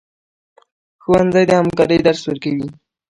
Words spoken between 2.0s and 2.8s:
درس ورکوي